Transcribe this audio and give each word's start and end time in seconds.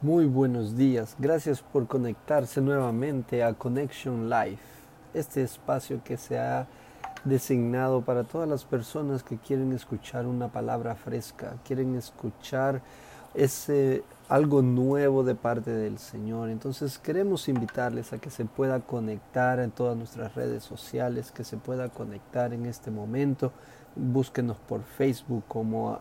Muy 0.00 0.26
buenos 0.26 0.76
días, 0.76 1.16
gracias 1.18 1.60
por 1.60 1.88
conectarse 1.88 2.60
nuevamente 2.60 3.42
a 3.42 3.54
Connection 3.54 4.30
Life, 4.30 4.62
este 5.12 5.42
espacio 5.42 6.02
que 6.04 6.16
se 6.16 6.38
ha 6.38 6.68
designado 7.24 8.02
para 8.02 8.22
todas 8.22 8.48
las 8.48 8.64
personas 8.64 9.24
que 9.24 9.38
quieren 9.38 9.72
escuchar 9.72 10.26
una 10.26 10.52
palabra 10.52 10.94
fresca, 10.94 11.56
quieren 11.64 11.96
escuchar 11.96 12.80
ese 13.34 14.04
algo 14.28 14.62
nuevo 14.62 15.24
de 15.24 15.34
parte 15.34 15.72
del 15.72 15.98
Señor. 15.98 16.50
Entonces 16.50 16.96
queremos 17.00 17.48
invitarles 17.48 18.12
a 18.12 18.18
que 18.18 18.30
se 18.30 18.44
pueda 18.44 18.78
conectar 18.78 19.58
en 19.58 19.72
todas 19.72 19.96
nuestras 19.96 20.32
redes 20.36 20.62
sociales, 20.62 21.32
que 21.32 21.42
se 21.42 21.56
pueda 21.56 21.88
conectar 21.88 22.52
en 22.54 22.66
este 22.66 22.92
momento. 22.92 23.50
Búsquenos 23.96 24.58
por 24.58 24.84
Facebook 24.84 25.42
como 25.48 25.98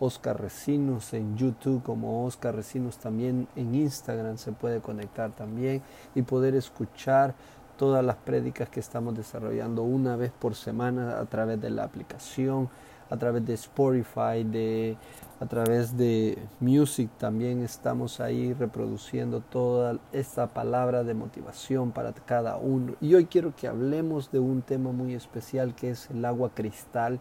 Oscar 0.00 0.40
Recinos 0.40 1.12
en 1.14 1.36
YouTube, 1.36 1.82
como 1.82 2.26
Oscar 2.26 2.54
Recinos 2.54 2.98
también 2.98 3.48
en 3.56 3.74
Instagram 3.74 4.38
se 4.38 4.52
puede 4.52 4.80
conectar 4.80 5.30
también 5.32 5.82
y 6.14 6.22
poder 6.22 6.54
escuchar 6.54 7.34
todas 7.76 8.04
las 8.04 8.16
prédicas 8.16 8.68
que 8.68 8.80
estamos 8.80 9.16
desarrollando 9.16 9.82
una 9.82 10.16
vez 10.16 10.32
por 10.32 10.54
semana 10.54 11.18
a 11.18 11.24
través 11.26 11.60
de 11.60 11.70
la 11.70 11.84
aplicación, 11.84 12.68
a 13.10 13.16
través 13.16 13.46
de 13.46 13.54
Spotify, 13.54 14.42
de, 14.44 14.96
a 15.40 15.46
través 15.46 15.96
de 15.96 16.38
Music 16.60 17.10
también 17.18 17.62
estamos 17.62 18.20
ahí 18.20 18.52
reproduciendo 18.52 19.40
toda 19.40 19.98
esta 20.12 20.48
palabra 20.48 21.04
de 21.04 21.14
motivación 21.14 21.92
para 21.92 22.12
cada 22.12 22.56
uno. 22.56 22.94
Y 23.00 23.14
hoy 23.14 23.26
quiero 23.26 23.54
que 23.54 23.68
hablemos 23.68 24.32
de 24.32 24.38
un 24.38 24.62
tema 24.62 24.90
muy 24.92 25.14
especial 25.14 25.74
que 25.74 25.90
es 25.90 26.10
el 26.10 26.24
agua 26.24 26.50
cristal 26.54 27.20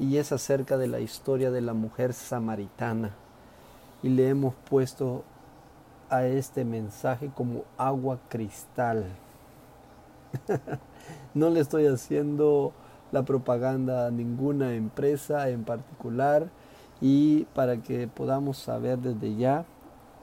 y 0.00 0.16
es 0.16 0.32
acerca 0.32 0.78
de 0.78 0.88
la 0.88 1.00
historia 1.00 1.50
de 1.50 1.60
la 1.60 1.74
mujer 1.74 2.14
samaritana. 2.14 3.10
Y 4.02 4.08
le 4.08 4.30
hemos 4.30 4.54
puesto 4.68 5.24
a 6.08 6.24
este 6.24 6.64
mensaje 6.64 7.30
como 7.36 7.64
agua 7.76 8.18
cristal. 8.30 9.04
no 11.34 11.50
le 11.50 11.60
estoy 11.60 11.86
haciendo 11.86 12.72
la 13.12 13.24
propaganda 13.24 14.06
a 14.06 14.10
ninguna 14.10 14.72
empresa 14.74 15.50
en 15.50 15.64
particular 15.64 16.48
y 17.02 17.44
para 17.54 17.76
que 17.82 18.08
podamos 18.08 18.56
saber 18.56 18.98
desde 18.98 19.36
ya 19.36 19.66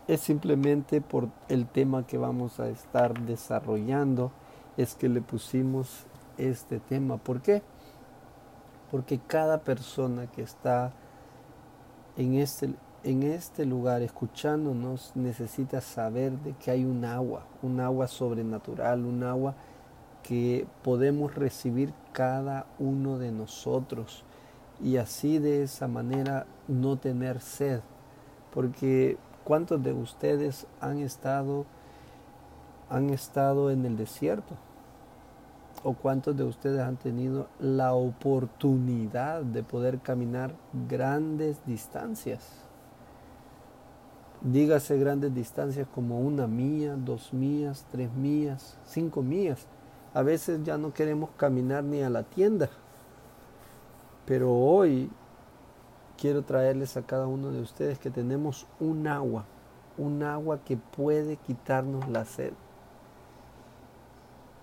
es 0.08 0.22
simplemente 0.22 1.02
por 1.02 1.30
el 1.50 1.68
tema 1.68 2.08
que 2.08 2.18
vamos 2.18 2.60
a 2.60 2.70
estar 2.70 3.20
desarrollando 3.26 4.32
es 4.76 4.96
que 4.96 5.10
le 5.10 5.22
pusimos 5.22 6.06
este 6.38 6.80
tema. 6.80 7.18
¿Por 7.18 7.42
qué? 7.42 7.62
Porque 8.92 9.20
cada 9.20 9.60
persona 9.60 10.28
que 10.28 10.42
está 10.42 10.94
en 12.16 12.36
este, 12.36 12.74
en 13.04 13.24
este 13.24 13.66
lugar 13.66 14.02
escuchándonos 14.02 15.12
necesita 15.16 15.82
saber 15.82 16.34
de 16.40 16.54
que 16.54 16.72
hay 16.72 16.86
un 16.86 17.06
agua, 17.06 17.46
un 17.62 17.80
agua 17.80 18.08
sobrenatural, 18.08 19.06
un 19.06 19.24
agua 19.24 19.56
que 20.24 20.68
podemos 20.84 21.36
recibir 21.36 21.94
cada 22.12 22.66
uno 22.80 23.18
de 23.18 23.32
nosotros 23.32 24.24
y 24.84 24.98
así 24.98 25.40
de 25.40 25.64
esa 25.64 25.88
manera 25.88 26.46
no 26.68 26.98
tener 26.98 27.40
sed, 27.40 27.82
porque 28.54 29.18
¿cuántos 29.44 29.82
de 29.82 29.94
ustedes 29.94 30.68
han 30.82 31.00
estado 31.00 31.66
han 32.90 33.10
estado 33.10 33.70
en 33.70 33.86
el 33.86 33.98
desierto? 33.98 34.56
O 35.88 35.94
cuántos 35.94 36.36
de 36.36 36.44
ustedes 36.44 36.82
han 36.82 36.98
tenido 36.98 37.48
la 37.62 37.94
oportunidad 37.94 39.42
de 39.42 39.64
poder 39.64 40.00
caminar 40.00 40.54
grandes 40.90 41.66
distancias. 41.66 42.46
Dígase 44.42 45.00
grandes 45.00 45.34
distancias 45.34 45.88
como 45.96 46.20
una 46.20 46.46
milla, 46.46 46.98
dos 46.98 47.32
millas, 47.32 47.86
tres 47.90 48.12
millas, 48.12 48.78
cinco 48.84 49.22
millas. 49.22 49.66
A 50.14 50.24
veces 50.24 50.62
ya 50.66 50.78
no 50.78 50.94
queremos 50.94 51.30
caminar 51.38 51.86
ni 51.86 52.02
a 52.02 52.10
la 52.10 52.24
tienda. 52.24 52.70
Pero 54.26 54.54
hoy 54.54 55.10
quiero 56.18 56.42
traerles 56.42 56.98
a 56.98 57.04
cada 57.04 57.28
uno 57.28 57.50
de 57.50 57.62
ustedes 57.62 57.98
que 57.98 58.10
tenemos 58.10 58.68
un 58.82 59.08
agua, 59.08 59.46
un 59.98 60.22
agua 60.22 60.60
que 60.66 60.76
puede 60.76 61.38
quitarnos 61.38 62.10
la 62.10 62.26
sed. 62.26 62.52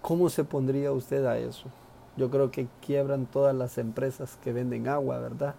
¿Cómo 0.04 0.28
se 0.28 0.44
pondría 0.44 0.92
usted 0.92 1.24
a 1.24 1.38
eso? 1.38 1.70
Yo 2.18 2.30
creo 2.30 2.50
que 2.50 2.68
quiebran 2.82 3.24
todas 3.24 3.56
las 3.56 3.78
empresas 3.78 4.38
que 4.44 4.52
venden 4.52 4.86
agua, 4.86 5.18
¿verdad? 5.18 5.54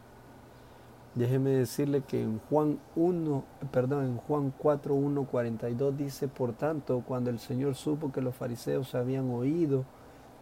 Déjeme 1.15 1.49
decirle 1.49 2.03
que 2.07 2.21
en 2.21 2.39
Juan 2.47 2.77
1, 2.95 3.43
perdón, 3.71 4.05
en 4.05 4.17
Juan 4.17 4.53
4, 4.55 4.93
1, 4.93 5.23
42 5.23 5.97
dice, 5.97 6.27
por 6.27 6.53
tanto, 6.53 7.01
cuando 7.07 7.31
el 7.31 7.39
Señor 7.39 7.73
supo 7.73 8.11
que 8.11 8.21
los 8.21 8.35
fariseos 8.35 8.93
habían 8.93 9.31
oído 9.31 9.83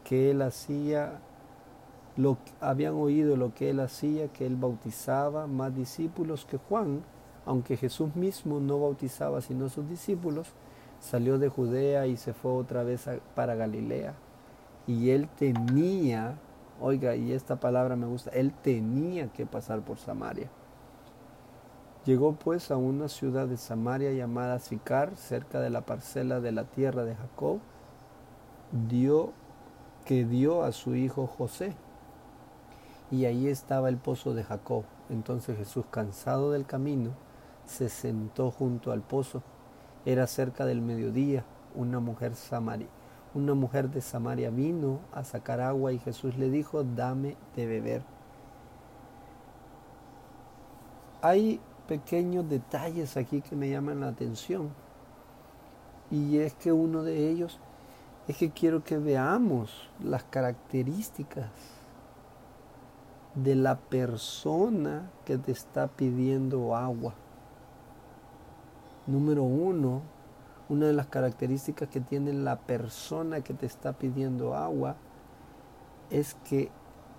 que 0.04 0.32
él 0.32 0.42
hacía, 0.42 1.22
lo, 2.18 2.36
habían 2.60 2.96
oído 2.96 3.38
lo 3.38 3.54
que 3.54 3.70
él 3.70 3.80
hacía, 3.80 4.28
que 4.34 4.46
él 4.46 4.58
bautizaba 4.58 5.48
más 5.48 5.74
discípulos 5.74 6.44
que 6.44 6.58
Juan, 6.58 7.04
aunque 7.46 7.78
Jesús 7.78 8.14
mismo 8.18 8.60
no 8.60 8.82
bautizaba 8.82 9.40
sino 9.40 9.70
sus 9.70 9.88
discípulos, 9.88 10.54
salió 11.04 11.38
de 11.38 11.50
Judea 11.50 12.08
y 12.08 12.16
se 12.16 12.34
fue 12.34 12.54
otra 12.54 12.84
vez 12.84 13.10
para 13.36 13.56
Galilea. 13.56 14.14
Y 14.88 15.10
él 15.10 15.28
tenía, 15.38 16.36
oiga, 16.80 17.16
y 17.16 17.34
esta 17.34 17.58
palabra 17.58 17.98
me 17.98 18.08
gusta, 18.08 18.32
él 18.32 18.54
tenía 18.54 19.28
que 19.28 19.46
pasar 19.46 19.82
por 19.82 19.98
Samaria. 19.98 20.50
Llegó 22.06 22.34
pues 22.34 22.72
a 22.72 22.78
una 22.78 23.10
ciudad 23.10 23.48
de 23.48 23.58
Samaria 23.58 24.14
llamada 24.14 24.60
Sicar, 24.60 25.16
cerca 25.18 25.60
de 25.60 25.70
la 25.70 25.82
parcela 25.82 26.40
de 26.40 26.54
la 26.54 26.64
tierra 26.64 27.04
de 27.04 27.16
Jacob, 27.16 27.60
dio, 28.88 29.34
que 30.06 30.24
dio 30.24 30.64
a 30.64 30.72
su 30.72 30.96
hijo 30.96 31.28
José. 31.28 31.76
Y 33.12 33.26
ahí 33.26 33.48
estaba 33.48 33.90
el 33.90 33.98
pozo 33.98 34.34
de 34.34 34.44
Jacob. 34.44 34.86
Entonces 35.10 35.58
Jesús, 35.58 35.86
cansado 35.92 36.52
del 36.52 36.66
camino, 36.66 37.12
se 37.66 37.90
sentó 37.90 38.52
junto 38.52 38.92
al 38.92 39.02
pozo 39.02 39.44
era 40.06 40.28
cerca 40.28 40.66
del 40.66 40.82
mediodía, 40.82 41.44
una 41.76 42.00
mujer 42.00 42.36
samaria. 42.36 42.88
Una 43.36 43.56
mujer 43.56 43.90
de 43.90 44.02
Samaria 44.02 44.52
vino 44.52 45.00
a 45.12 45.24
sacar 45.24 45.60
agua 45.60 45.92
y 45.92 45.98
Jesús 45.98 46.38
le 46.38 46.52
dijo, 46.52 46.84
dame 46.84 47.36
de 47.56 47.66
beber. 47.66 48.04
Hay 51.24 51.60
pequeños 51.88 52.48
detalles 52.48 53.18
aquí 53.18 53.42
que 53.42 53.56
me 53.56 53.72
llaman 53.72 54.02
la 54.02 54.10
atención. 54.10 54.70
Y 56.12 56.38
es 56.38 56.54
que 56.54 56.72
uno 56.72 57.02
de 57.02 57.32
ellos 57.32 57.60
es 58.28 58.38
que 58.38 58.52
quiero 58.52 58.84
que 58.84 59.00
veamos 59.00 59.90
las 60.04 60.24
características 60.26 61.50
de 63.34 63.56
la 63.56 63.80
persona 63.80 65.10
que 65.26 65.40
te 65.40 65.52
está 65.52 65.88
pidiendo 65.88 66.76
agua. 66.76 67.16
Número 69.06 69.44
uno, 69.44 70.02
una 70.70 70.88
de 70.88 70.94
las 70.94 71.08
características 71.08 71.90
que 71.90 72.00
tiene 72.00 72.32
la 72.34 72.60
persona 72.60 73.42
que 73.42 73.54
te 73.54 73.66
está 73.66 73.94
pidiendo 73.94 74.56
agua 74.56 74.96
es 76.10 76.36
que 76.46 76.70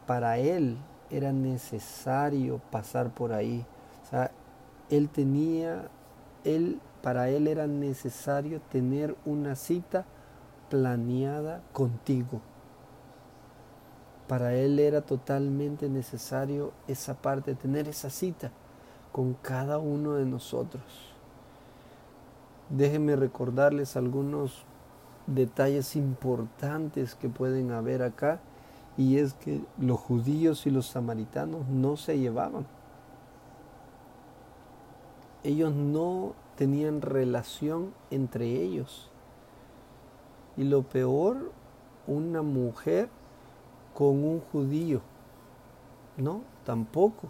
para 0.06 0.38
él 0.38 0.78
era 1.10 1.32
necesario 1.32 2.60
pasar 2.70 3.12
por 3.12 3.32
ahí. 3.32 3.66
O 4.02 4.10
sea, 4.10 4.30
él 4.88 5.08
tenía, 5.08 5.88
él, 6.44 6.80
para 7.02 7.28
él 7.28 7.48
era 7.48 7.66
necesario 7.66 8.60
tener 8.62 9.16
una 9.24 9.54
cita 9.54 10.06
planeada 10.70 11.62
contigo. 11.72 12.40
Para 14.26 14.54
él 14.54 14.78
era 14.78 15.02
totalmente 15.02 15.90
necesario 15.90 16.72
esa 16.88 17.14
parte, 17.14 17.54
tener 17.54 17.88
esa 17.88 18.08
cita 18.08 18.50
con 19.12 19.34
cada 19.34 19.78
uno 19.78 20.14
de 20.14 20.24
nosotros. 20.24 21.13
Déjenme 22.70 23.16
recordarles 23.16 23.96
algunos 23.96 24.64
detalles 25.26 25.96
importantes 25.96 27.14
que 27.14 27.28
pueden 27.28 27.72
haber 27.72 28.02
acá 28.02 28.40
y 28.96 29.18
es 29.18 29.34
que 29.34 29.60
los 29.78 29.98
judíos 29.98 30.66
y 30.66 30.70
los 30.70 30.86
samaritanos 30.86 31.66
no 31.68 31.96
se 31.96 32.18
llevaban. 32.18 32.66
Ellos 35.42 35.74
no 35.74 36.34
tenían 36.56 37.02
relación 37.02 37.92
entre 38.10 38.46
ellos. 38.62 39.10
Y 40.56 40.64
lo 40.64 40.82
peor, 40.82 41.52
una 42.06 42.42
mujer 42.42 43.08
con 43.94 44.24
un 44.24 44.40
judío. 44.40 45.00
No, 46.16 46.42
tampoco. 46.64 47.28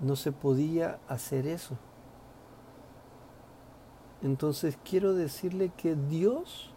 No 0.00 0.16
se 0.16 0.32
podía 0.32 0.98
hacer 1.08 1.46
eso. 1.46 1.76
Entonces 4.22 4.78
quiero 4.84 5.14
decirle 5.14 5.72
que 5.76 5.96
Dios 5.96 6.70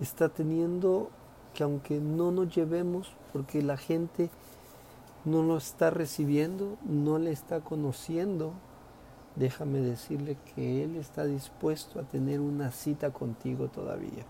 está 0.00 0.28
teniendo 0.28 1.10
que 1.54 1.62
aunque 1.62 2.00
no 2.00 2.30
nos 2.30 2.54
llevemos, 2.54 3.12
porque 3.32 3.62
la 3.62 3.76
gente 3.76 4.30
no 5.24 5.42
lo 5.42 5.56
está 5.56 5.90
recibiendo, 5.90 6.76
no 6.84 7.18
le 7.18 7.32
está 7.32 7.60
conociendo, 7.60 8.52
déjame 9.36 9.80
decirle 9.80 10.36
que 10.54 10.84
Él 10.84 10.96
está 10.96 11.24
dispuesto 11.24 11.98
a 11.98 12.04
tener 12.04 12.40
una 12.40 12.70
cita 12.70 13.10
contigo 13.10 13.68
todavía. 13.68 14.24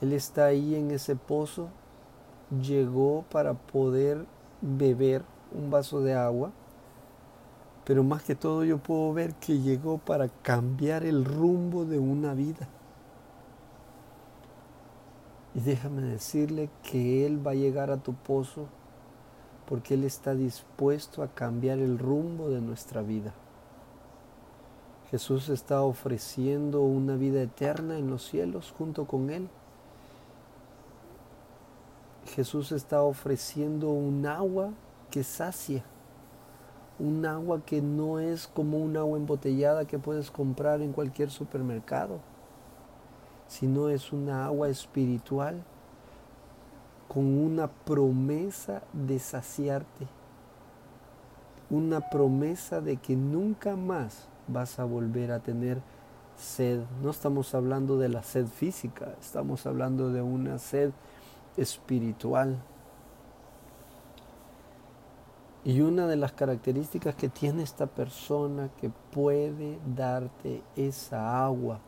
Él 0.00 0.12
está 0.12 0.46
ahí 0.46 0.74
en 0.74 0.90
ese 0.90 1.16
pozo, 1.16 1.68
llegó 2.62 3.24
para 3.30 3.54
poder 3.54 4.24
beber 4.60 5.24
un 5.52 5.70
vaso 5.70 6.00
de 6.00 6.14
agua, 6.14 6.52
pero 7.90 8.04
más 8.04 8.22
que 8.22 8.36
todo 8.36 8.62
yo 8.62 8.78
puedo 8.78 9.12
ver 9.12 9.34
que 9.34 9.58
llegó 9.58 9.98
para 9.98 10.28
cambiar 10.28 11.02
el 11.02 11.24
rumbo 11.24 11.84
de 11.84 11.98
una 11.98 12.34
vida. 12.34 12.68
Y 15.56 15.60
déjame 15.60 16.02
decirle 16.02 16.70
que 16.84 17.26
Él 17.26 17.44
va 17.44 17.50
a 17.50 17.54
llegar 17.54 17.90
a 17.90 17.96
tu 17.96 18.14
pozo 18.14 18.66
porque 19.66 19.94
Él 19.94 20.04
está 20.04 20.36
dispuesto 20.36 21.24
a 21.24 21.34
cambiar 21.34 21.80
el 21.80 21.98
rumbo 21.98 22.48
de 22.48 22.60
nuestra 22.60 23.02
vida. 23.02 23.34
Jesús 25.10 25.48
está 25.48 25.82
ofreciendo 25.82 26.82
una 26.82 27.16
vida 27.16 27.42
eterna 27.42 27.98
en 27.98 28.08
los 28.08 28.24
cielos 28.24 28.72
junto 28.78 29.08
con 29.08 29.30
Él. 29.30 29.48
Jesús 32.36 32.70
está 32.70 33.02
ofreciendo 33.02 33.90
un 33.90 34.26
agua 34.26 34.70
que 35.10 35.24
sacia, 35.24 35.82
un 37.00 37.24
agua 37.24 37.64
que 37.64 37.80
no 37.80 38.20
es 38.20 38.46
como 38.46 38.78
un 38.78 38.96
agua 38.96 39.18
embotellada 39.18 39.86
que 39.86 39.98
puedes 39.98 40.30
comprar 40.30 40.82
en 40.82 40.92
cualquier 40.92 41.30
supermercado, 41.30 42.20
sino 43.48 43.88
es 43.88 44.12
una 44.12 44.44
agua 44.44 44.68
espiritual 44.68 45.64
con 47.08 47.26
una 47.26 47.68
promesa 47.68 48.82
de 48.92 49.18
saciarte, 49.18 50.06
una 51.70 52.10
promesa 52.10 52.80
de 52.80 52.98
que 52.98 53.16
nunca 53.16 53.74
más 53.76 54.28
vas 54.46 54.78
a 54.78 54.84
volver 54.84 55.32
a 55.32 55.40
tener 55.40 55.80
sed. 56.36 56.80
No 57.02 57.10
estamos 57.10 57.54
hablando 57.54 57.98
de 57.98 58.10
la 58.10 58.22
sed 58.22 58.46
física, 58.46 59.14
estamos 59.20 59.66
hablando 59.66 60.12
de 60.12 60.22
una 60.22 60.58
sed 60.58 60.92
espiritual. 61.56 62.58
Y 65.64 65.82
una 65.82 66.06
de 66.06 66.16
las 66.16 66.32
características 66.32 67.14
que 67.14 67.28
tiene 67.28 67.62
esta 67.62 67.86
persona 67.86 68.70
que 68.80 68.90
puede 69.12 69.78
darte 69.94 70.62
esa 70.74 71.44
agua 71.44 71.80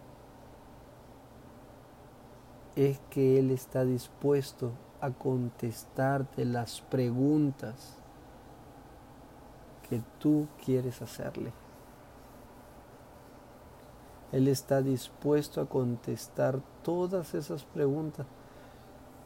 es 2.77 3.01
que 3.11 3.39
Él 3.39 3.51
está 3.51 3.85
dispuesto 3.85 4.73
a 5.01 5.11
contestarte 5.11 6.45
las 6.45 6.81
preguntas 6.83 7.97
que 9.89 10.03
tú 10.19 10.49
quieres 10.65 11.01
hacerle. 11.03 11.53
Él 14.33 14.49
está 14.49 14.81
dispuesto 14.81 15.61
a 15.61 15.67
contestar 15.67 16.61
todas 16.83 17.35
esas 17.35 17.65
preguntas. 17.65 18.27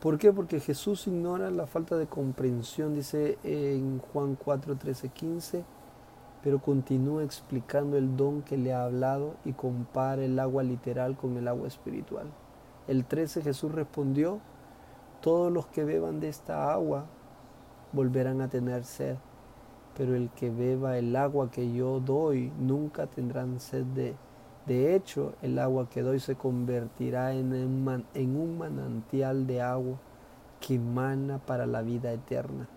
¿Por 0.01 0.19
qué? 0.19 0.33
Porque 0.33 0.61
Jesús 0.61 1.07
ignora 1.07 1.51
la 1.51 1.67
falta 1.67 1.97
de 1.97 2.07
comprensión, 2.07 2.95
dice 2.95 3.39
en 3.43 3.99
Juan 3.99 4.37
4, 4.37 4.77
13, 4.77 5.09
15, 5.09 5.65
pero 6.43 6.61
continúa 6.61 7.25
explicando 7.25 7.97
el 7.97 8.17
don 8.17 8.43
que 8.43 8.59
le 8.59 8.75
ha 8.75 8.85
hablado 8.85 9.35
y 9.45 9.53
compara 9.53 10.23
el 10.23 10.39
agua 10.39 10.63
literal 10.63 11.17
con 11.17 11.37
el 11.39 11.49
agua 11.49 11.67
espiritual. 11.67 12.27
El 12.87 13.07
13 13.07 13.43
Jesús 13.43 13.73
respondió, 13.73 14.41
todos 15.23 15.51
los 15.51 15.67
que 15.67 15.85
beban 15.85 16.21
de 16.21 16.29
esta 16.29 16.73
agua 16.73 17.07
volverán 17.93 18.43
a 18.43 18.49
tener 18.49 18.85
sed, 18.85 19.17
pero 19.97 20.15
el 20.15 20.29
que 20.31 20.51
beba 20.51 20.99
el 20.99 21.17
agua 21.17 21.51
que 21.51 21.73
yo 21.73 22.01
doy 22.01 22.53
nunca 22.59 23.07
tendrán 23.07 23.59
sed 23.61 23.85
de. 23.87 24.15
De 24.67 24.95
hecho, 24.95 25.35
el 25.43 25.59
agua 25.59 25.89
que 25.89 26.03
doy 26.03 26.19
se 26.19 26.35
convertirá 26.35 27.33
en 27.33 27.53
un, 27.53 28.59
manantial 28.59 29.47
de 29.47 29.63
agua 29.63 29.99
que 30.61 30.75
emana 30.75 31.39
para 31.39 31.67
la 31.67 31.83
vida 31.83 32.13
eterna. 32.13 32.69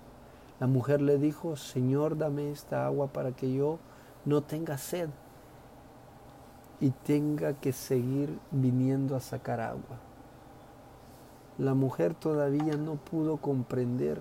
La 0.60 0.68
mujer 0.68 1.02
le 1.02 1.18
dijo, 1.18 1.56
Señor, 1.56 2.18
dame 2.18 2.52
esta 2.52 2.86
agua 2.86 3.08
para 3.08 3.32
que 3.32 3.54
yo 3.54 3.80
no 4.26 4.42
tenga 4.42 4.78
sed 4.78 5.10
y 6.80 6.92
tenga 6.92 7.54
que 7.54 7.74
seguir 7.74 8.38
viniendo 8.52 9.16
a 9.16 9.20
sacar 9.20 9.60
agua 9.60 10.10
la 11.60 11.74
mujer 11.74 12.14
todavía 12.14 12.78
no 12.78 12.96
pudo 12.96 13.38
comprender. 13.38 14.18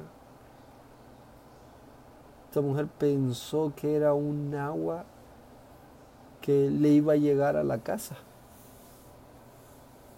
Esta 2.49 2.61
mujer 2.61 2.89
pensó 2.89 3.73
que 3.77 3.95
era 3.95 4.13
un 4.13 4.55
agua 4.57 5.05
que 6.49 6.71
le 6.71 6.89
iba 6.89 7.13
a 7.13 7.17
llegar 7.17 7.59
a 7.59 7.63
la 7.63 7.77
casa. 7.77 8.17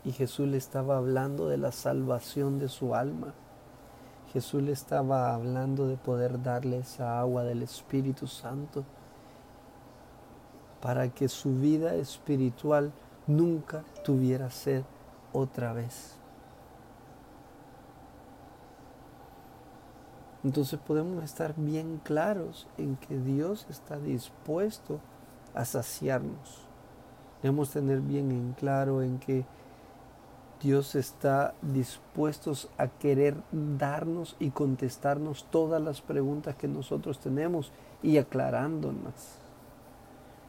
Y 0.05 0.13
Jesús 0.13 0.47
le 0.47 0.59
estaba 0.59 0.97
hablando 0.97 1.49
de 1.49 1.59
la 1.59 1.73
salvación 1.73 2.61
de 2.61 2.69
su 2.69 2.95
alma. 2.95 3.35
Jesús 4.33 4.63
le 4.63 4.71
estaba 4.71 5.35
hablando 5.35 5.89
de 5.89 5.97
poder 5.97 6.41
darle 6.41 6.79
esa 6.79 7.19
agua 7.19 7.43
del 7.43 7.65
Espíritu 7.65 8.29
Santo 8.29 8.85
para 10.81 11.09
que 11.09 11.29
su 11.29 11.53
vida 11.59 11.97
espiritual 11.97 12.93
nunca 13.27 13.83
tuviera 14.05 14.51
sed 14.51 14.85
otra 15.33 15.73
vez. 15.73 16.15
Entonces 20.45 20.79
podemos 20.79 21.25
estar 21.25 21.55
bien 21.57 22.01
claros 22.05 22.69
en 22.79 22.95
que 22.95 23.19
Dios 23.19 23.67
está 23.69 23.99
dispuesto 23.99 25.01
a 25.55 25.65
saciarnos. 25.65 26.67
Debemos 27.43 27.71
tener 27.71 28.01
bien 28.01 28.31
en 28.31 28.53
claro 28.53 29.03
en 29.03 29.19
que 29.19 29.45
Dios 30.61 30.95
está 30.95 31.55
dispuesto 31.63 32.53
a 32.77 32.89
querer 32.89 33.35
darnos 33.51 34.37
y 34.39 34.51
contestarnos 34.51 35.47
todas 35.51 35.81
las 35.81 36.03
preguntas 36.03 36.55
que 36.55 36.69
nosotros 36.69 37.19
tenemos 37.19 37.73
y 38.03 38.19
aclarándonos. 38.19 39.15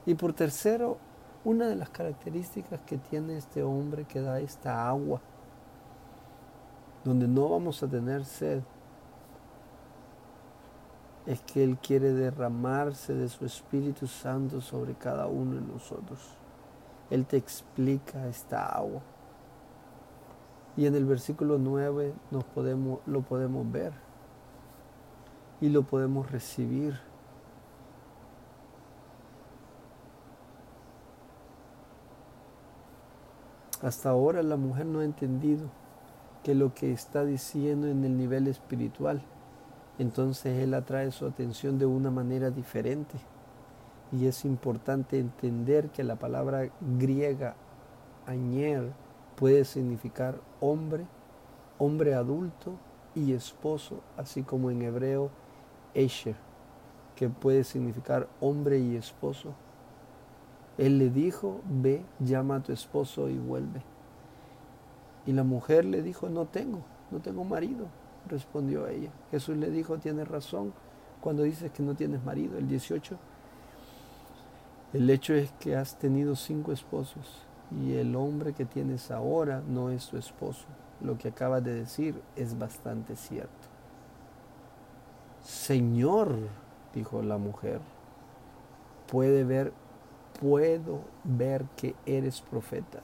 Y 0.05 0.15
por 0.15 0.33
tercero, 0.33 0.97
una 1.45 1.67
de 1.67 1.77
las 1.77 1.89
características 1.89 2.81
que 2.81 2.97
tiene 2.97 3.37
este 3.37 3.63
hombre 3.63 4.03
que 4.03 4.19
da 4.19 4.41
esta 4.41 4.87
agua, 4.87 5.21
donde 7.05 7.27
no 7.27 7.47
vamos 7.47 7.81
a 7.81 7.87
tener 7.87 8.25
sed, 8.25 8.61
es 11.25 11.41
que 11.41 11.63
Él 11.63 11.77
quiere 11.77 12.13
derramarse 12.13 13.13
de 13.13 13.29
su 13.29 13.45
Espíritu 13.45 14.07
Santo 14.07 14.61
sobre 14.61 14.95
cada 14.95 15.27
uno 15.27 15.55
de 15.55 15.61
nosotros. 15.61 16.19
Él 17.09 17.25
te 17.25 17.37
explica 17.37 18.27
esta 18.27 18.65
agua. 18.65 19.01
Y 20.77 20.85
en 20.85 20.95
el 20.95 21.05
versículo 21.05 21.57
9 21.57 22.13
nos 22.31 22.43
podemos, 22.45 22.99
lo 23.05 23.21
podemos 23.21 23.69
ver 23.71 23.93
y 25.59 25.69
lo 25.69 25.83
podemos 25.83 26.31
recibir. 26.31 26.99
Hasta 33.81 34.09
ahora 34.09 34.41
la 34.43 34.57
mujer 34.57 34.85
no 34.85 34.99
ha 34.99 35.03
entendido 35.03 35.69
que 36.43 36.55
lo 36.55 36.73
que 36.73 36.91
está 36.91 37.25
diciendo 37.25 37.87
en 37.87 38.03
el 38.05 38.17
nivel 38.17 38.47
espiritual 38.47 39.21
entonces 39.99 40.59
Él 40.59 40.73
atrae 40.73 41.11
su 41.11 41.25
atención 41.25 41.77
de 41.77 41.85
una 41.85 42.11
manera 42.11 42.49
diferente. 42.49 43.17
Y 44.11 44.25
es 44.27 44.45
importante 44.45 45.19
entender 45.19 45.89
que 45.89 46.03
la 46.03 46.17
palabra 46.17 46.69
griega 46.97 47.55
añer 48.25 48.91
puede 49.35 49.63
significar 49.63 50.39
hombre, 50.59 51.05
hombre 51.77 52.13
adulto 52.13 52.73
y 53.15 53.33
esposo, 53.33 54.01
así 54.17 54.43
como 54.43 54.69
en 54.69 54.81
hebreo 54.81 55.29
esher, 55.93 56.35
que 57.15 57.29
puede 57.29 57.63
significar 57.63 58.27
hombre 58.39 58.79
y 58.79 58.95
esposo. 58.95 59.53
Él 60.77 60.97
le 60.97 61.09
dijo, 61.09 61.61
ve, 61.69 62.03
llama 62.19 62.57
a 62.57 62.63
tu 62.63 62.71
esposo 62.71 63.29
y 63.29 63.37
vuelve. 63.37 63.81
Y 65.25 65.33
la 65.33 65.43
mujer 65.43 65.85
le 65.85 66.01
dijo, 66.01 66.27
no 66.27 66.47
tengo, 66.47 66.79
no 67.11 67.19
tengo 67.19 67.43
marido 67.43 68.00
respondió 68.27 68.87
ella. 68.87 69.11
Jesús 69.31 69.57
le 69.57 69.69
dijo, 69.69 69.97
tienes 69.97 70.27
razón 70.27 70.73
cuando 71.21 71.43
dices 71.43 71.71
que 71.71 71.83
no 71.83 71.95
tienes 71.95 72.23
marido. 72.23 72.57
El 72.57 72.67
18, 72.67 73.17
el 74.93 75.09
hecho 75.09 75.33
es 75.33 75.51
que 75.53 75.75
has 75.75 75.97
tenido 75.97 76.35
cinco 76.35 76.71
esposos 76.71 77.45
y 77.71 77.93
el 77.93 78.15
hombre 78.15 78.53
que 78.53 78.65
tienes 78.65 79.11
ahora 79.11 79.61
no 79.67 79.89
es 79.89 80.07
tu 80.07 80.17
esposo. 80.17 80.65
Lo 80.99 81.17
que 81.17 81.29
acabas 81.29 81.63
de 81.63 81.73
decir 81.73 82.21
es 82.35 82.57
bastante 82.57 83.15
cierto. 83.15 83.67
Señor, 85.43 86.35
dijo 86.93 87.21
la 87.21 87.37
mujer, 87.37 87.79
puede 89.07 89.43
ver, 89.43 89.73
puedo 90.39 91.01
ver 91.23 91.65
que 91.75 91.95
eres 92.05 92.41
profeta. 92.41 93.01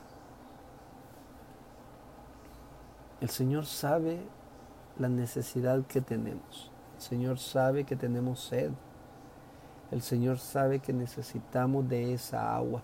El 3.19 3.29
Señor 3.29 3.65
sabe 3.65 4.19
la 4.99 5.09
necesidad 5.09 5.85
que 5.85 6.01
tenemos. 6.01 6.71
El 6.95 7.01
Señor 7.01 7.39
sabe 7.39 7.83
que 7.83 7.95
tenemos 7.95 8.39
sed. 8.39 8.71
El 9.91 10.01
Señor 10.01 10.39
sabe 10.39 10.79
que 10.79 10.93
necesitamos 10.93 11.87
de 11.87 12.13
esa 12.13 12.55
agua. 12.55 12.81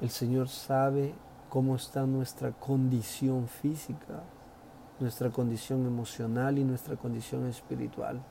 El 0.00 0.10
Señor 0.10 0.48
sabe 0.48 1.14
cómo 1.48 1.74
está 1.76 2.04
nuestra 2.04 2.52
condición 2.52 3.48
física, 3.48 4.22
nuestra 5.00 5.30
condición 5.30 5.86
emocional 5.86 6.58
y 6.58 6.64
nuestra 6.64 6.96
condición 6.96 7.46
espiritual. 7.46 8.22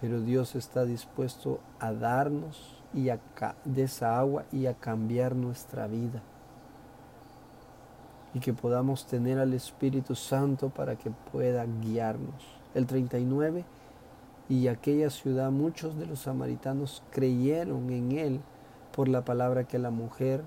Pero 0.00 0.20
Dios 0.20 0.54
está 0.54 0.84
dispuesto 0.84 1.60
a 1.80 1.92
darnos 1.92 2.82
y 2.94 3.08
a, 3.08 3.20
de 3.64 3.82
esa 3.84 4.18
agua 4.18 4.44
y 4.52 4.66
a 4.66 4.74
cambiar 4.74 5.34
nuestra 5.34 5.86
vida. 5.86 6.22
Y 8.34 8.40
que 8.40 8.52
podamos 8.52 9.06
tener 9.06 9.38
al 9.38 9.52
Espíritu 9.52 10.14
Santo 10.14 10.70
para 10.70 10.96
que 10.96 11.10
pueda 11.10 11.66
guiarnos. 11.82 12.42
El 12.74 12.86
39 12.86 13.64
y 14.48 14.68
aquella 14.68 15.10
ciudad 15.10 15.50
muchos 15.50 15.96
de 15.96 16.06
los 16.06 16.20
samaritanos 16.20 17.02
creyeron 17.10 17.90
en 17.90 18.12
él 18.12 18.40
por 18.94 19.08
la 19.08 19.24
palabra 19.24 19.64
que 19.64 19.78
la 19.78 19.90
mujer 19.90 20.42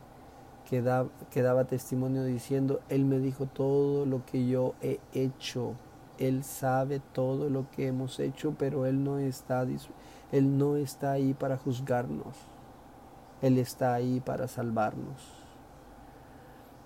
que, 0.70 0.82
daba 0.82 1.66
testimonio 1.66 2.24
diciendo, 2.24 2.82
Él 2.90 3.06
me 3.06 3.20
dijo 3.20 3.46
todo 3.46 4.06
lo 4.06 4.26
que 4.26 4.48
yo 4.48 4.74
he 4.82 5.00
hecho. 5.14 5.74
Él 6.18 6.44
sabe 6.44 7.02
todo 7.14 7.50
lo 7.50 7.70
que 7.72 7.88
hemos 7.88 8.20
hecho, 8.20 8.56
pero 8.58 8.86
Él 8.86 9.04
no 9.04 9.20
está, 9.20 9.66
Él 10.32 10.58
no 10.58 10.76
está 10.76 11.12
ahí 11.12 11.34
para 11.34 11.58
juzgarnos. 11.58 12.36
Él 13.42 13.58
está 13.58 13.94
ahí 13.94 14.22
para 14.22 14.48
salvarnos. 14.48 15.45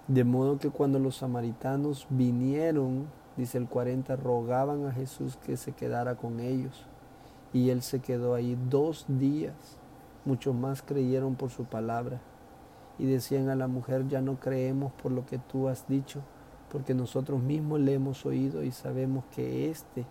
De 0.10 0.24
modo 0.24 0.58
que 0.58 0.72
cuando 0.72 0.98
los 0.98 1.18
samaritanos 1.18 2.08
vinieron, 2.10 3.06
dice 3.38 3.60
el 3.60 3.68
40, 3.68 4.16
rogaban 4.16 4.88
a 4.88 4.92
Jesús 4.92 5.38
que 5.38 5.56
se 5.56 5.74
quedara 5.74 6.16
con 6.16 6.40
ellos. 6.40 6.88
Y 7.54 7.70
Él 7.70 7.84
se 7.84 8.00
quedó 8.00 8.34
ahí 8.34 8.58
dos 8.72 9.06
días. 9.08 9.54
Muchos 10.26 10.56
más 10.56 10.82
creyeron 10.82 11.36
por 11.36 11.52
su 11.52 11.66
palabra 11.66 12.20
y 12.98 13.06
decían 13.06 13.50
a 13.50 13.56
la 13.56 13.68
mujer, 13.68 14.08
ya 14.08 14.20
no 14.20 14.40
creemos 14.40 14.92
por 14.94 15.12
lo 15.12 15.28
que 15.28 15.38
tú 15.38 15.68
has 15.68 15.88
dicho, 15.88 16.22
porque 16.72 16.96
nosotros 16.96 17.40
mismos 17.40 17.80
le 17.80 17.94
hemos 17.94 18.26
oído 18.26 18.64
y 18.64 18.72
sabemos 18.72 19.24
que 19.36 19.70
este 19.70 20.08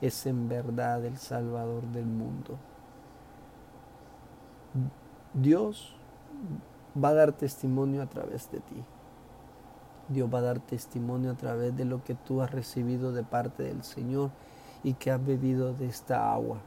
es 0.00 0.24
en 0.24 0.48
verdad 0.48 1.04
el 1.04 1.18
Salvador 1.18 1.84
del 1.88 2.06
mundo. 2.06 2.56
Dios 5.34 5.94
va 7.02 7.10
a 7.10 7.14
dar 7.14 7.32
testimonio 7.32 8.00
a 8.00 8.06
través 8.06 8.50
de 8.50 8.60
ti. 8.60 8.84
Dios 10.08 10.28
va 10.32 10.38
a 10.38 10.42
dar 10.42 10.60
testimonio 10.60 11.30
a 11.30 11.34
través 11.34 11.76
de 11.76 11.84
lo 11.84 12.04
que 12.04 12.14
tú 12.14 12.42
has 12.42 12.50
recibido 12.50 13.12
de 13.12 13.22
parte 13.22 13.62
del 13.62 13.82
Señor 13.82 14.30
y 14.82 14.94
que 14.94 15.10
has 15.10 15.24
bebido 15.24 15.72
de 15.72 15.86
esta 15.86 16.32
agua. 16.32 16.58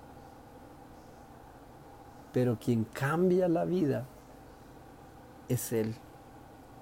Pero 2.34 2.58
quien 2.60 2.84
cambia 2.84 3.48
la 3.48 3.66
vida 3.66 4.06
es 5.50 5.72
Él. 5.72 5.96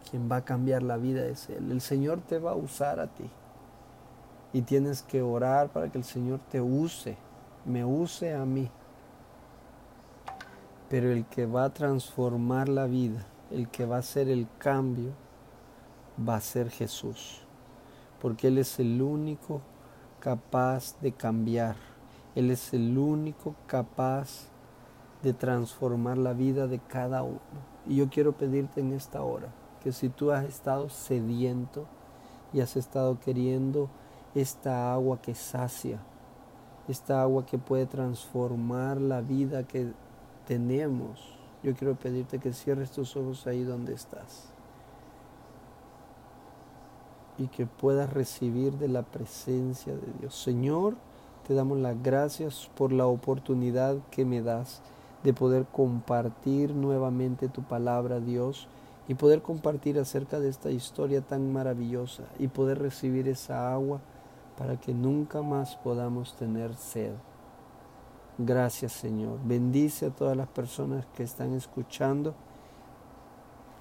Quien 0.10 0.32
va 0.32 0.38
a 0.38 0.46
cambiar 0.46 0.84
la 0.84 0.98
vida 0.98 1.26
es 1.26 1.50
Él. 1.50 1.72
El 1.72 1.82
Señor 1.82 2.22
te 2.22 2.40
va 2.40 2.52
a 2.52 2.56
usar 2.56 3.00
a 3.00 3.08
ti. 3.08 3.30
Y 4.54 4.62
tienes 4.62 5.02
que 5.02 5.22
orar 5.22 5.70
para 5.70 5.90
que 5.90 5.98
el 5.98 6.04
Señor 6.04 6.40
te 6.50 6.62
use, 6.62 7.18
me 7.66 7.84
use 7.84 8.34
a 8.34 8.46
mí. 8.46 8.70
Pero 10.90 11.12
el 11.12 11.26
que 11.26 11.46
va 11.46 11.66
a 11.66 11.74
transformar 11.74 12.70
la 12.70 12.86
vida, 12.86 13.26
el 13.52 13.68
que 13.68 13.86
va 13.86 13.98
a 13.98 14.00
hacer 14.00 14.30
el 14.30 14.48
cambio, 14.58 15.12
va 16.18 16.36
a 16.36 16.42
ser 16.42 16.70
Jesús. 16.70 17.42
Porque 18.22 18.48
Él 18.48 18.58
es 18.58 18.80
el 18.80 19.02
único 19.02 19.62
capaz 20.20 21.00
de 21.02 21.12
cambiar. 21.12 21.76
Él 22.36 22.52
es 22.52 22.74
el 22.74 22.98
único 22.98 23.56
capaz 23.68 24.48
de 25.24 25.34
transformar 25.34 26.18
la 26.18 26.34
vida 26.34 26.68
de 26.68 26.80
cada 26.80 27.24
uno. 27.24 27.40
Y 27.88 27.98
yo 27.98 28.10
quiero 28.10 28.34
pedirte 28.34 28.82
en 28.82 28.94
esta 28.94 29.22
hora 29.22 29.54
que 29.84 29.92
si 29.92 30.10
tú 30.10 30.32
has 30.32 30.46
estado 30.46 30.90
sediento 30.90 31.86
y 32.52 32.62
has 32.62 32.76
estado 32.76 33.20
queriendo 33.20 33.90
esta 34.34 34.94
agua 34.94 35.22
que 35.22 35.36
sacia, 35.36 36.00
esta 36.88 37.22
agua 37.22 37.46
que 37.46 37.58
puede 37.58 37.86
transformar 37.86 39.00
la 39.00 39.22
vida 39.22 39.64
que 39.64 39.94
tenemos, 40.48 41.38
yo 41.64 41.76
quiero 41.76 41.96
pedirte 41.96 42.40
que 42.40 42.54
cierres 42.54 42.92
tus 42.92 43.16
ojos 43.16 43.48
ahí 43.48 43.64
donde 43.64 43.94
estás 43.94 44.55
y 47.38 47.48
que 47.48 47.65
puedas 47.65 48.12
recibir 48.12 48.74
de 48.74 48.88
la 48.88 49.04
presencia 49.04 49.94
de 49.94 50.08
Dios. 50.20 50.36
Señor, 50.36 50.96
te 51.48 51.54
damos 51.54 51.77
las 51.77 52.01
gracias 52.01 52.70
por 52.75 52.92
la 52.92 53.08
oportunidad 53.08 53.98
que 54.12 54.25
me 54.25 54.42
das 54.42 54.82
de 55.24 55.34
poder 55.34 55.65
compartir 55.65 56.74
nuevamente 56.74 57.50
tu 57.50 57.63
palabra, 57.63 58.20
Dios, 58.20 58.68
y 59.08 59.15
poder 59.15 59.42
compartir 59.42 60.00
acerca 60.00 60.39
de 60.39 60.50
esta 60.50 60.72
historia 60.72 61.22
tan 61.22 61.54
maravillosa 61.54 62.24
y 62.39 62.48
poder 62.48 62.80
recibir 62.80 63.27
esa 63.27 63.74
agua 63.74 64.00
para 64.58 64.80
que 64.80 64.94
nunca 64.94 65.42
más 65.42 65.75
podamos 65.75 66.36
tener 66.36 66.75
sed. 66.75 67.13
Gracias 68.38 68.94
Señor. 68.94 69.39
Bendice 69.44 70.08
a 70.08 70.10
todas 70.10 70.36
las 70.36 70.48
personas 70.48 71.06
que 71.15 71.24
están 71.24 71.54
escuchando 71.54 72.34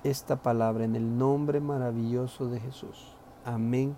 esta 0.02 0.37
palabra 0.37 0.84
en 0.84 0.96
el 0.96 1.16
nombre 1.16 1.61
maravilloso 1.61 2.46
de 2.49 2.61
Jesús. 2.61 3.13
Amén 3.44 3.94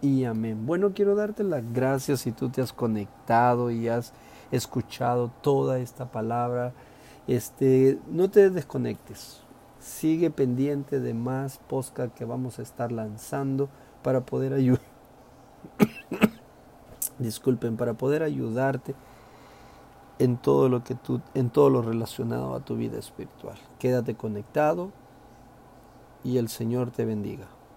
y 0.00 0.24
amén. 0.24 0.66
Bueno, 0.66 0.92
quiero 0.94 1.14
darte 1.14 1.44
las 1.44 1.62
gracias 1.72 2.20
si 2.20 2.32
tú 2.32 2.48
te 2.48 2.62
has 2.62 2.72
conectado 2.72 3.70
y 3.70 3.88
has 3.88 4.12
escuchado 4.50 5.30
toda 5.42 5.78
esta 5.78 6.10
palabra. 6.10 6.72
Este, 7.26 7.98
no 8.08 8.30
te 8.30 8.48
desconectes. 8.48 9.42
Sigue 9.78 10.30
pendiente 10.30 11.00
de 11.00 11.14
más 11.14 11.58
podcast 11.58 12.14
que 12.14 12.24
vamos 12.24 12.58
a 12.58 12.62
estar 12.62 12.90
lanzando 12.90 13.68
para 14.02 14.22
poder 14.22 14.54
ayudar. 14.54 14.80
Disculpen, 17.18 17.76
para 17.76 17.94
poder 17.94 18.22
ayudarte 18.22 18.94
en 20.18 20.36
todo 20.36 20.68
lo 20.68 20.82
que 20.82 20.94
tú, 20.94 21.20
en 21.34 21.50
todo 21.50 21.68
lo 21.68 21.82
relacionado 21.82 22.54
a 22.54 22.60
tu 22.60 22.76
vida 22.76 22.98
espiritual. 22.98 23.58
Quédate 23.78 24.14
conectado 24.14 24.92
y 26.24 26.38
el 26.38 26.48
Señor 26.48 26.90
te 26.90 27.04
bendiga. 27.04 27.57